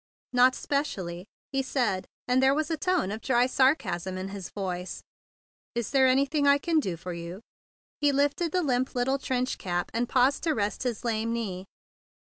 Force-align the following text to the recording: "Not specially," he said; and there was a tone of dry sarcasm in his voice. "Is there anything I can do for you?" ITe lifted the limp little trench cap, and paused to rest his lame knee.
"Not 0.33 0.55
specially," 0.55 1.27
he 1.51 1.61
said; 1.61 2.07
and 2.27 2.41
there 2.41 2.55
was 2.55 2.71
a 2.71 2.75
tone 2.75 3.11
of 3.11 3.21
dry 3.21 3.45
sarcasm 3.45 4.17
in 4.17 4.29
his 4.29 4.49
voice. 4.49 5.03
"Is 5.75 5.91
there 5.91 6.07
anything 6.07 6.47
I 6.47 6.57
can 6.57 6.79
do 6.79 6.97
for 6.97 7.13
you?" 7.13 7.39
ITe 8.01 8.15
lifted 8.15 8.51
the 8.51 8.63
limp 8.63 8.95
little 8.95 9.19
trench 9.19 9.59
cap, 9.59 9.91
and 9.93 10.09
paused 10.09 10.41
to 10.41 10.53
rest 10.55 10.81
his 10.81 11.05
lame 11.05 11.33
knee. 11.33 11.65